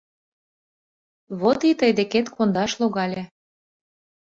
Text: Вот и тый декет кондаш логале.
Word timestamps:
Вот 1.39 1.59
и 1.69 1.71
тый 1.79 1.91
декет 1.97 2.27
кондаш 2.35 2.71
логале. 2.81 3.23